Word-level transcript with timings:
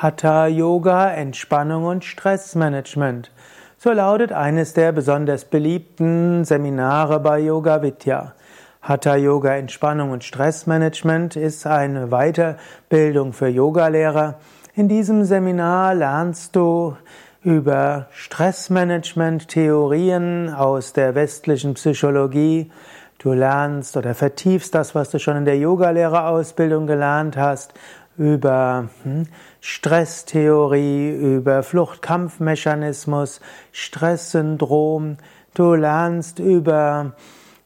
Hatha 0.00 0.46
Yoga, 0.46 1.10
Entspannung 1.10 1.86
und 1.86 2.04
Stressmanagement. 2.04 3.32
So 3.78 3.90
lautet 3.90 4.30
eines 4.30 4.72
der 4.72 4.92
besonders 4.92 5.44
beliebten 5.44 6.44
Seminare 6.44 7.18
bei 7.18 7.40
Yoga 7.40 7.82
Vidya. 7.82 8.32
Hatha 8.80 9.16
Yoga, 9.16 9.56
Entspannung 9.56 10.12
und 10.12 10.22
Stressmanagement 10.22 11.34
ist 11.34 11.66
eine 11.66 12.10
Weiterbildung 12.10 13.32
für 13.32 13.48
Yogalehrer. 13.48 14.36
In 14.76 14.86
diesem 14.86 15.24
Seminar 15.24 15.96
lernst 15.96 16.54
du 16.54 16.96
über 17.42 18.06
Stressmanagement 18.12 19.48
Theorien 19.48 20.54
aus 20.54 20.92
der 20.92 21.16
westlichen 21.16 21.74
Psychologie. 21.74 22.70
Du 23.18 23.32
lernst 23.32 23.96
oder 23.96 24.14
vertiefst 24.14 24.76
das, 24.76 24.94
was 24.94 25.10
du 25.10 25.18
schon 25.18 25.38
in 25.38 25.44
der 25.44 25.58
Yogalehrerausbildung 25.58 26.86
gelernt 26.86 27.36
hast 27.36 27.74
über 28.16 28.88
hm, 29.02 29.26
Stresstheorie, 29.60 31.10
über 31.10 31.64
Fluchtkampfmechanismus, 31.64 33.40
Stresssyndrom. 33.72 35.16
Du 35.54 35.74
lernst 35.74 36.38
über 36.38 37.14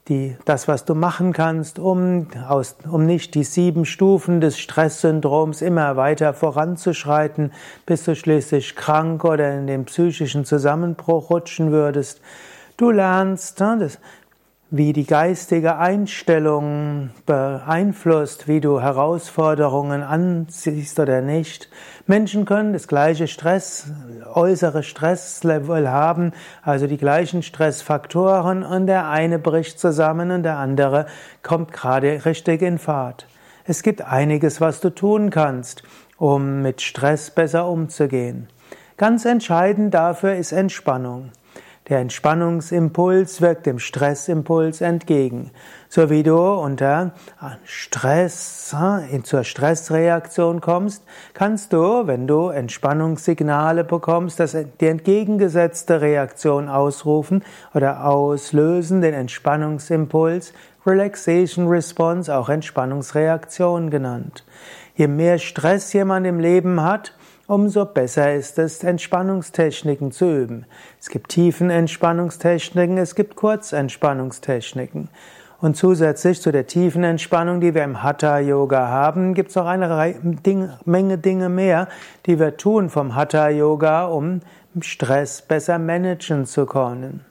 die, 0.09 0.37
das, 0.47 0.69
was 0.69 0.87
du 0.87 0.95
machen 0.95 1.35
kannst, 1.35 1.79
um, 1.79 2.29
aus, 2.48 2.77
um 2.91 3.05
nicht 3.05 3.34
die 3.34 3.45
sieben 3.45 3.84
Stufen 3.84 4.41
des 4.41 4.59
Stresssyndroms 4.59 5.61
immer 5.61 5.97
weiter 5.97 6.33
voranzuschreiten, 6.33 7.53
bis 7.84 8.05
du 8.05 8.17
schließlich 8.17 8.75
krank 8.75 9.23
oder 9.25 9.53
in 9.55 9.67
den 9.67 9.84
psychischen 9.84 10.47
Zusammenbruch 10.47 11.29
rutschen 11.29 11.73
würdest. 11.73 12.23
Du 12.79 12.91
lernst, 12.91 13.61
ne, 13.61 13.91
wie 14.75 14.95
die 14.95 15.05
geistige 15.05 15.77
Einstellung 15.77 17.11
beeinflusst, 17.27 18.49
wie 18.49 18.62
du 18.62 18.81
Herausforderungen 18.81 20.03
ansiehst 20.03 20.98
oder 20.98 21.21
nicht. 21.21 21.69
Menschen 22.07 22.47
können 22.47 22.73
das 22.73 22.89
gleiche 22.89 23.29
Stress, 23.29 23.89
äußere 24.33 24.83
Stresslevel 24.83 25.91
haben, 25.91 26.33
also 26.62 26.87
die 26.87 26.97
gleichen 26.97 27.43
Stressfaktoren 27.43 28.62
und 28.62 28.87
der 28.87 29.11
eine 29.11 29.39
bricht 29.39 29.78
zusammen 29.78 30.31
und 30.31 30.43
der 30.43 30.56
andere 30.56 31.05
kommt 31.43 31.70
gerade 31.75 32.25
richtig 32.25 32.62
in 32.62 32.78
Fahrt. 32.78 33.27
Es 33.65 33.83
gibt 33.83 34.00
einiges, 34.00 34.62
was 34.62 34.81
du 34.81 34.89
tun 34.89 35.28
kannst, 35.28 35.83
um 36.17 36.62
mit 36.62 36.81
Stress 36.81 37.31
besser 37.31 37.69
umzugehen. 37.69 38.48
Ganz 38.97 39.27
entscheidend 39.27 39.93
dafür 39.93 40.34
ist 40.34 40.53
Entspannung. 40.53 41.31
Der 41.88 41.98
Entspannungsimpuls 41.98 43.41
wirkt 43.41 43.66
dem 43.66 43.80
Stressimpuls 43.80 44.80
entgegen. 44.80 45.50
So 45.88 46.11
wie 46.11 46.22
du 46.22 46.38
unter 46.38 47.12
Stress 47.64 48.72
zur 49.25 49.42
Stressreaktion 49.42 50.60
kommst, 50.60 51.03
kannst 51.34 51.72
du, 51.72 52.06
wenn 52.06 52.28
du 52.28 52.48
Entspannungssignale 52.50 53.83
bekommst, 53.83 54.38
das 54.38 54.56
die 54.80 54.86
entgegengesetzte 54.86 56.00
Reaktion 56.00 56.69
ausrufen 56.69 57.42
oder 57.75 58.05
auslösen, 58.06 59.00
den 59.00 59.14
Entspannungsimpuls, 59.14 60.53
Relaxation 60.86 61.66
Response, 61.66 62.33
auch 62.33 62.48
Entspannungsreaktion 62.48 63.91
genannt. 63.91 64.44
Je 64.94 65.08
mehr 65.08 65.38
Stress 65.38 65.92
jemand 65.92 66.27
im 66.28 66.38
Leben 66.38 66.80
hat, 66.80 67.12
umso 67.47 67.85
besser 67.85 68.35
ist 68.35 68.59
es, 68.59 68.83
Entspannungstechniken 68.83 70.12
zu 70.12 70.25
üben. 70.25 70.67
Es 71.01 71.09
gibt 71.09 71.31
tiefen 71.31 71.71
Entspannungstechniken, 71.71 72.99
es 72.99 73.15
gibt 73.15 73.37
Kurzentspannungstechniken. 73.37 75.09
Und 75.61 75.77
zusätzlich 75.77 76.43
zu 76.43 76.51
der 76.51 76.67
tiefen 76.67 77.05
Entspannung, 77.05 77.61
die 77.61 77.73
wir 77.73 77.84
im 77.84 78.03
Hatha 78.03 78.41
Yoga 78.41 78.89
haben, 78.89 79.34
gibt 79.34 79.51
es 79.51 79.57
auch 79.57 79.67
eine 79.67 80.17
Menge 80.84 81.19
Dinge 81.19 81.49
mehr, 81.49 81.89
die 82.27 82.41
wir 82.41 82.57
tun 82.57 82.91
vom 82.91 83.15
Hatha 83.15 83.49
Yoga, 83.49 84.06
um 84.06 84.41
Stress 84.81 85.41
besser 85.43 85.79
managen 85.79 86.47
zu 86.47 86.67
können. 86.67 87.25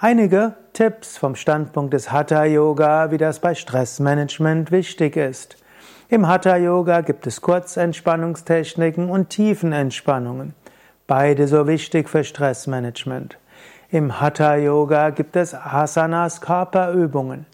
Einige 0.00 0.54
Tipps 0.72 1.16
vom 1.16 1.36
Standpunkt 1.36 1.94
des 1.94 2.10
Hatha 2.10 2.44
Yoga, 2.44 3.12
wie 3.12 3.18
das 3.18 3.38
bei 3.38 3.54
Stressmanagement 3.54 4.72
wichtig 4.72 5.16
ist. 5.16 5.56
Im 6.10 6.28
Hatha 6.28 6.56
Yoga 6.58 7.00
gibt 7.00 7.26
es 7.26 7.40
Kurzentspannungstechniken 7.40 9.08
und 9.08 9.30
Tiefenentspannungen. 9.30 10.54
Beide 11.06 11.48
so 11.48 11.66
wichtig 11.66 12.10
für 12.10 12.24
Stressmanagement. 12.24 13.38
Im 13.88 14.20
Hatha 14.20 14.56
Yoga 14.56 15.08
gibt 15.10 15.34
es 15.34 15.54
Asanas 15.54 16.42
Körperübungen. 16.42 17.46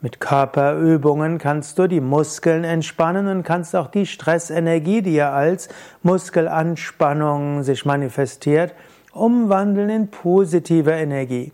Mit 0.00 0.18
Körperübungen 0.18 1.38
kannst 1.38 1.78
du 1.78 1.86
die 1.86 2.00
Muskeln 2.00 2.64
entspannen 2.64 3.28
und 3.28 3.44
kannst 3.44 3.76
auch 3.76 3.86
die 3.86 4.06
Stressenergie, 4.06 5.02
die 5.02 5.14
ja 5.14 5.30
als 5.30 5.68
Muskelanspannung 6.02 7.62
sich 7.62 7.84
manifestiert, 7.84 8.74
umwandeln 9.12 9.90
in 9.90 10.08
positive 10.08 10.90
Energie. 10.90 11.52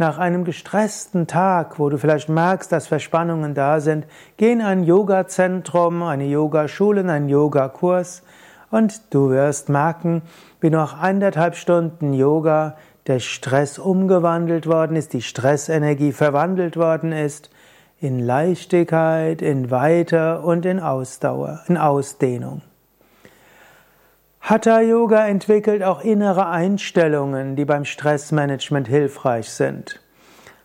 Nach 0.00 0.18
einem 0.18 0.44
gestressten 0.44 1.26
Tag, 1.26 1.80
wo 1.80 1.88
du 1.88 1.98
vielleicht 1.98 2.28
merkst, 2.28 2.70
dass 2.70 2.86
Verspannungen 2.86 3.54
da 3.54 3.80
sind, 3.80 4.06
geh 4.36 4.52
in 4.52 4.62
ein 4.62 4.84
Yoga-Zentrum, 4.84 6.04
eine 6.04 6.26
Yogaschule, 6.26 7.00
einen 7.00 7.28
Yogakurs 7.28 8.22
und 8.70 9.12
du 9.12 9.30
wirst 9.30 9.68
merken, 9.68 10.22
wie 10.60 10.70
nach 10.70 11.00
anderthalb 11.00 11.56
Stunden 11.56 12.12
Yoga 12.12 12.76
der 13.08 13.18
Stress 13.18 13.80
umgewandelt 13.80 14.68
worden 14.68 14.94
ist, 14.94 15.14
die 15.14 15.22
Stressenergie 15.22 16.12
verwandelt 16.12 16.76
worden 16.76 17.10
ist 17.10 17.50
in 17.98 18.20
Leichtigkeit, 18.20 19.42
in 19.42 19.72
Weite 19.72 20.42
und 20.42 20.64
in 20.64 20.78
Ausdauer, 20.78 21.62
in 21.66 21.76
Ausdehnung. 21.76 22.62
Hatha 24.50 24.80
Yoga 24.80 25.26
entwickelt 25.26 25.82
auch 25.82 26.00
innere 26.00 26.46
Einstellungen, 26.46 27.54
die 27.54 27.66
beim 27.66 27.84
Stressmanagement 27.84 28.88
hilfreich 28.88 29.50
sind. 29.50 30.00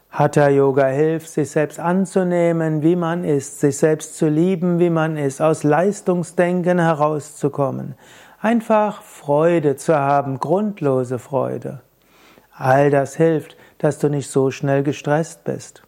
Hatha 0.10 0.48
Yoga 0.48 0.86
hilft, 0.86 1.28
sich 1.28 1.52
selbst 1.52 1.82
anzunehmen, 1.82 2.82
wie 2.82 2.96
man 2.96 3.26
ist, 3.26 3.60
sich 3.60 3.78
selbst 3.78 4.16
zu 4.16 4.30
lieben, 4.30 4.80
wie 4.80 4.90
man 4.90 5.18
ist, 5.18 5.42
aus 5.42 5.66
Leistungsdenken 5.66 6.80
herauszukommen, 6.80 7.96
einfach 8.40 9.02
Freude 9.02 9.76
zu 9.76 9.94
haben, 9.94 10.40
grundlose 10.40 11.20
Freude. 11.20 11.82
All 12.56 12.90
das 12.90 13.18
hilft, 13.18 13.58
dass 13.80 14.00
du 14.00 14.08
nicht 14.08 14.30
so 14.30 14.50
schnell 14.50 14.84
gestresst 14.84 15.44
bist. 15.44 15.84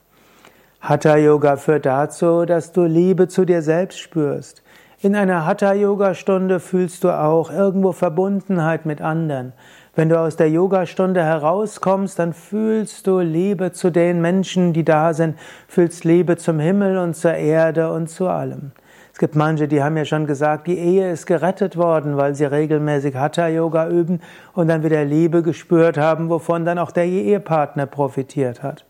Hatha 0.82 1.16
Yoga 1.16 1.56
führt 1.56 1.86
dazu, 1.86 2.44
dass 2.44 2.74
du 2.74 2.84
Liebe 2.84 3.30
zu 3.30 3.46
dir 3.46 3.62
selbst 3.62 4.00
spürst. 4.00 4.64
In 5.06 5.16
einer 5.16 5.46
Hatha-Yoga-Stunde 5.46 6.60
fühlst 6.60 7.04
du 7.04 7.12
auch 7.12 7.52
irgendwo 7.52 7.92
Verbundenheit 7.92 8.88
mit 8.88 9.04
anderen. 9.04 9.54
Wenn 9.94 10.10
du 10.10 10.20
aus 10.20 10.36
der 10.36 10.50
Yogastunde 10.50 11.24
herauskommst, 11.24 12.18
dann 12.18 12.34
fühlst 12.34 13.06
du 13.06 13.20
Liebe 13.20 13.72
zu 13.72 13.92
den 13.92 14.20
Menschen, 14.20 14.74
die 14.74 14.84
da 14.84 15.14
sind, 15.14 15.38
fühlst 15.68 16.06
Liebe 16.06 16.38
zum 16.38 16.58
Himmel 16.58 16.98
und 16.98 17.16
zur 17.16 17.36
Erde 17.36 17.92
und 17.92 18.10
zu 18.10 18.28
allem. 18.28 18.72
Es 19.14 19.20
gibt 19.20 19.36
manche, 19.36 19.68
die 19.68 19.84
haben 19.84 19.96
ja 19.96 20.06
schon 20.06 20.26
gesagt, 20.26 20.66
die 20.66 20.80
Ehe 20.80 21.12
ist 21.12 21.28
gerettet 21.28 21.78
worden, 21.78 22.18
weil 22.18 22.34
sie 22.34 22.46
regelmäßig 22.46 23.14
Hatha-Yoga 23.14 23.88
üben 23.88 24.22
und 24.56 24.70
dann 24.70 24.84
wieder 24.84 25.06
Liebe 25.06 25.44
gespürt 25.44 26.00
haben, 26.00 26.32
wovon 26.32 26.66
dann 26.66 26.80
auch 26.80 26.90
der 26.90 27.06
Ehepartner 27.06 27.86
profitiert 27.86 28.64
hat. 28.64 28.86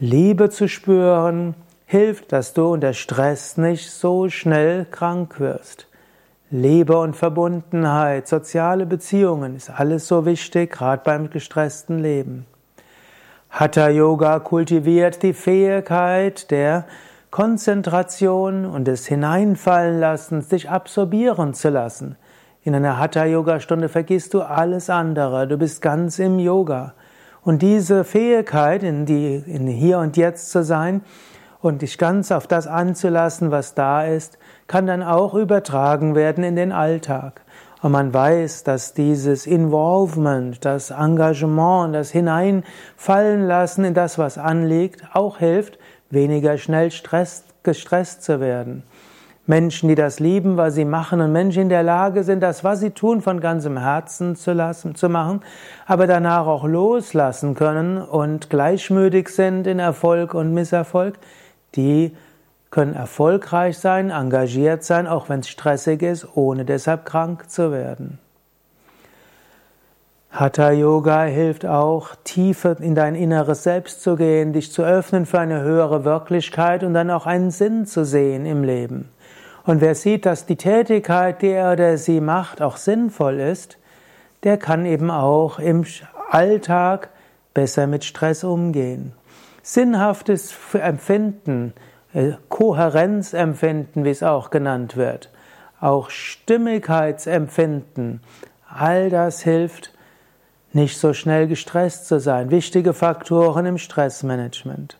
Liebe 0.00 0.50
zu 0.50 0.66
spüren, 0.66 1.54
hilft, 1.90 2.30
dass 2.30 2.54
du 2.54 2.72
unter 2.72 2.92
Stress 2.92 3.56
nicht 3.56 3.90
so 3.90 4.28
schnell 4.28 4.86
krank 4.88 5.40
wirst. 5.40 5.88
Liebe 6.48 6.96
und 6.96 7.16
Verbundenheit, 7.16 8.28
soziale 8.28 8.86
Beziehungen 8.86 9.56
ist 9.56 9.70
alles 9.70 10.06
so 10.06 10.24
wichtig, 10.24 10.70
gerade 10.70 11.02
beim 11.04 11.30
gestressten 11.30 11.98
Leben. 11.98 12.46
Hatha 13.50 13.88
Yoga 13.88 14.38
kultiviert 14.38 15.24
die 15.24 15.32
Fähigkeit 15.32 16.52
der 16.52 16.84
Konzentration 17.32 18.66
und 18.66 18.84
des 18.84 19.08
Hineinfallenlassens, 19.08 20.46
dich 20.46 20.70
absorbieren 20.70 21.54
zu 21.54 21.70
lassen. 21.70 22.14
In 22.62 22.76
einer 22.76 22.98
Hatha 23.00 23.24
Yoga 23.24 23.58
Stunde 23.58 23.88
vergisst 23.88 24.32
du 24.34 24.42
alles 24.42 24.90
andere, 24.90 25.48
du 25.48 25.58
bist 25.58 25.82
ganz 25.82 26.20
im 26.20 26.38
Yoga. 26.38 26.94
Und 27.42 27.62
diese 27.62 28.04
Fähigkeit, 28.04 28.84
in 28.84 29.06
die 29.06 29.42
in 29.44 29.66
hier 29.66 29.98
und 29.98 30.16
jetzt 30.16 30.52
zu 30.52 30.62
sein, 30.62 31.02
und 31.62 31.82
dich 31.82 31.98
ganz 31.98 32.32
auf 32.32 32.46
das 32.46 32.66
anzulassen, 32.66 33.50
was 33.50 33.74
da 33.74 34.04
ist, 34.04 34.38
kann 34.66 34.86
dann 34.86 35.02
auch 35.02 35.34
übertragen 35.34 36.14
werden 36.14 36.44
in 36.44 36.56
den 36.56 36.72
Alltag. 36.72 37.42
Und 37.82 37.92
man 37.92 38.12
weiß, 38.12 38.64
dass 38.64 38.92
dieses 38.92 39.46
Involvement, 39.46 40.64
das 40.64 40.90
Engagement, 40.90 41.94
das 41.94 42.10
Hineinfallen 42.10 43.46
lassen 43.46 43.84
in 43.84 43.94
das, 43.94 44.18
was 44.18 44.36
anliegt, 44.36 45.02
auch 45.14 45.38
hilft, 45.38 45.78
weniger 46.10 46.58
schnell 46.58 46.90
Stress, 46.90 47.44
gestresst 47.62 48.22
zu 48.22 48.40
werden. 48.40 48.82
Menschen, 49.46 49.88
die 49.88 49.94
das 49.94 50.20
lieben, 50.20 50.56
was 50.56 50.74
sie 50.74 50.84
machen 50.84 51.20
und 51.20 51.32
Menschen 51.32 51.62
in 51.62 51.68
der 51.70 51.82
Lage 51.82 52.22
sind, 52.22 52.40
das, 52.40 52.62
was 52.62 52.80
sie 52.80 52.90
tun, 52.90 53.20
von 53.20 53.40
ganzem 53.40 53.78
Herzen 53.78 54.36
zu 54.36 54.52
lassen, 54.52 54.94
zu 54.94 55.08
machen, 55.08 55.40
aber 55.86 56.06
danach 56.06 56.46
auch 56.46 56.64
loslassen 56.64 57.54
können 57.54 57.98
und 57.98 58.48
gleichmütig 58.48 59.28
sind 59.28 59.66
in 59.66 59.78
Erfolg 59.78 60.34
und 60.34 60.54
Misserfolg, 60.54 61.18
die 61.76 62.16
können 62.70 62.94
erfolgreich 62.94 63.78
sein, 63.78 64.10
engagiert 64.10 64.84
sein, 64.84 65.06
auch 65.06 65.28
wenn 65.28 65.40
es 65.40 65.48
stressig 65.48 66.02
ist, 66.02 66.36
ohne 66.36 66.64
deshalb 66.64 67.04
krank 67.04 67.50
zu 67.50 67.72
werden. 67.72 68.18
Hatha 70.30 70.70
Yoga 70.70 71.24
hilft 71.24 71.66
auch, 71.66 72.14
tiefer 72.22 72.80
in 72.80 72.94
dein 72.94 73.16
inneres 73.16 73.64
Selbst 73.64 74.00
zu 74.00 74.14
gehen, 74.14 74.52
dich 74.52 74.72
zu 74.72 74.84
öffnen 74.84 75.26
für 75.26 75.40
eine 75.40 75.62
höhere 75.62 76.04
Wirklichkeit 76.04 76.84
und 76.84 76.94
dann 76.94 77.10
auch 77.10 77.26
einen 77.26 77.50
Sinn 77.50 77.84
zu 77.84 78.04
sehen 78.04 78.46
im 78.46 78.62
Leben. 78.62 79.08
Und 79.64 79.80
wer 79.80 79.96
sieht, 79.96 80.26
dass 80.26 80.46
die 80.46 80.56
Tätigkeit, 80.56 81.42
die 81.42 81.48
er 81.48 81.72
oder 81.72 81.98
sie 81.98 82.20
macht, 82.20 82.62
auch 82.62 82.76
sinnvoll 82.76 83.40
ist, 83.40 83.78
der 84.44 84.56
kann 84.56 84.86
eben 84.86 85.10
auch 85.10 85.58
im 85.58 85.84
Alltag 86.30 87.10
besser 87.52 87.88
mit 87.88 88.04
Stress 88.04 88.44
umgehen. 88.44 89.12
Sinnhaftes 89.62 90.54
Empfinden, 90.72 91.74
äh, 92.12 92.32
Kohärenzempfinden, 92.48 94.04
wie 94.04 94.10
es 94.10 94.22
auch 94.22 94.50
genannt 94.50 94.96
wird, 94.96 95.30
auch 95.80 96.10
Stimmigkeitsempfinden, 96.10 98.20
all 98.68 99.10
das 99.10 99.42
hilft, 99.42 99.92
nicht 100.72 100.98
so 100.98 101.12
schnell 101.12 101.48
gestresst 101.48 102.06
zu 102.06 102.20
sein. 102.20 102.50
Wichtige 102.50 102.94
Faktoren 102.94 103.66
im 103.66 103.78
Stressmanagement. 103.78 104.96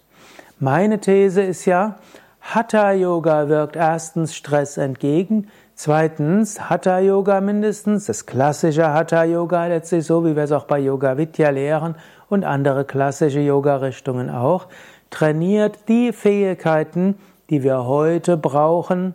Meine 0.59 1.01
These 1.01 1.43
ist 1.43 1.65
ja, 1.65 1.97
Hatha 2.41 2.93
Yoga 2.93 3.49
wirkt 3.49 3.77
erstens 3.77 4.35
Stress 4.35 4.77
entgegen, 4.77 5.49
zweitens 5.75 6.69
Hatha 6.69 6.99
Yoga 6.99 7.41
mindestens, 7.41 8.07
das 8.07 8.27
klassische 8.27 8.93
Hatha 8.93 9.25
Yoga 9.25 9.67
letztlich 9.67 10.05
so, 10.05 10.25
wie 10.25 10.35
wir 10.35 10.45
es 10.45 10.53
auch 10.53 10.65
bei 10.65 10.79
Yoga 10.79 11.17
Vidya 11.17 11.51
lehren 11.51 11.95
und 12.31 12.45
andere 12.45 12.87
klassische 12.87 13.41
Yoga 13.41 13.77
Richtungen 13.77 14.31
auch, 14.31 14.69
trainiert 15.11 15.89
die 15.89 16.13
Fähigkeiten, 16.13 17.17
die 17.51 17.63
wir 17.63 17.85
heute 17.85 18.37
brauchen, 18.39 19.15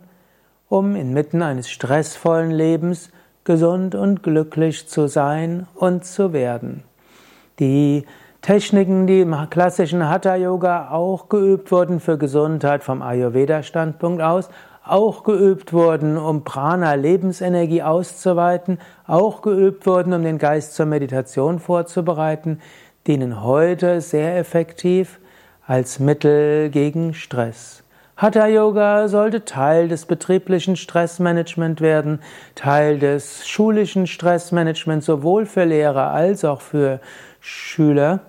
um 0.68 0.94
inmitten 0.94 1.42
eines 1.42 1.70
stressvollen 1.70 2.50
Lebens 2.50 3.10
gesund 3.44 3.94
und 3.94 4.22
glücklich 4.22 4.88
zu 4.88 5.08
sein 5.08 5.66
und 5.74 6.04
zu 6.04 6.32
werden. 6.32 6.82
Die 7.58 8.04
Techniken, 8.42 9.06
die 9.06 9.22
im 9.22 9.34
klassischen 9.50 10.08
Hatha 10.08 10.36
Yoga 10.36 10.90
auch 10.90 11.28
geübt 11.28 11.72
wurden 11.72 11.98
für 12.00 12.18
Gesundheit 12.18 12.84
vom 12.84 13.02
Ayurveda 13.02 13.62
Standpunkt 13.62 14.22
aus, 14.22 14.50
auch 14.84 15.24
geübt 15.24 15.72
wurden, 15.72 16.16
um 16.16 16.44
Prana 16.44 16.94
Lebensenergie 16.94 17.82
auszuweiten, 17.82 18.78
auch 19.06 19.42
geübt 19.42 19.86
wurden, 19.86 20.12
um 20.12 20.22
den 20.22 20.38
Geist 20.38 20.74
zur 20.74 20.86
Meditation 20.86 21.58
vorzubereiten, 21.58 22.60
dienen 23.06 23.42
heute 23.42 24.00
sehr 24.00 24.36
effektiv 24.38 25.20
als 25.66 25.98
Mittel 25.98 26.70
gegen 26.70 27.14
Stress. 27.14 27.82
Hatha 28.16 28.46
Yoga 28.46 29.08
sollte 29.08 29.44
Teil 29.44 29.88
des 29.88 30.06
betrieblichen 30.06 30.76
Stressmanagement 30.76 31.80
werden, 31.80 32.20
Teil 32.54 32.98
des 32.98 33.46
schulischen 33.46 34.06
Stressmanagements 34.06 35.06
sowohl 35.06 35.44
für 35.44 35.64
Lehrer 35.64 36.12
als 36.12 36.44
auch 36.44 36.62
für 36.62 37.00
Schüler, 37.40 38.20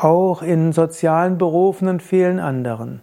auch 0.00 0.42
in 0.42 0.72
sozialen 0.72 1.36
Berufen 1.36 1.88
und 1.88 2.02
vielen 2.02 2.40
anderen. 2.40 3.00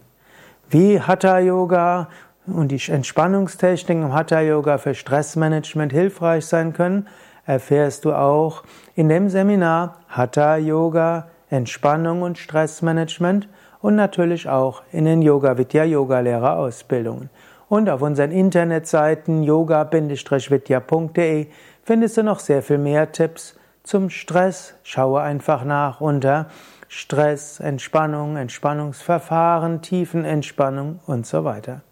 Wie 0.68 1.00
Hatha 1.00 1.38
Yoga 1.38 2.08
und 2.46 2.72
die 2.72 2.82
Entspannungstechniken 2.90 4.04
im 4.04 4.12
Hatha 4.12 4.40
Yoga 4.40 4.78
für 4.78 4.94
Stressmanagement 4.94 5.92
hilfreich 5.92 6.46
sein 6.46 6.72
können, 6.72 7.06
erfährst 7.50 8.04
du 8.04 8.12
auch 8.12 8.62
in 8.94 9.08
dem 9.08 9.28
Seminar 9.28 9.96
Hatha 10.08 10.56
Yoga, 10.56 11.26
Entspannung 11.48 12.22
und 12.22 12.38
Stressmanagement 12.38 13.48
und 13.80 13.96
natürlich 13.96 14.48
auch 14.48 14.84
in 14.92 15.04
den 15.04 15.20
Yoga 15.20 15.58
Vidya 15.58 15.82
Yoga 15.82 16.20
Lehrerausbildungen. 16.20 17.28
Und 17.68 17.90
auf 17.90 18.02
unseren 18.02 18.30
Internetseiten 18.30 19.42
yoga-vidya.de 19.42 21.48
findest 21.82 22.16
du 22.16 22.22
noch 22.22 22.38
sehr 22.38 22.62
viel 22.62 22.78
mehr 22.78 23.10
Tipps 23.10 23.58
zum 23.82 24.10
Stress. 24.10 24.74
Schaue 24.84 25.20
einfach 25.20 25.64
nach 25.64 26.00
unter 26.00 26.46
Stress, 26.86 27.58
Entspannung, 27.58 28.36
Entspannungsverfahren, 28.36 29.82
Tiefenentspannung 29.82 31.00
und 31.06 31.26
so 31.26 31.42
weiter. 31.44 31.82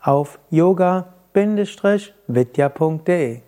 Auf 0.00 0.38
yoga-vidya.de 0.50 3.40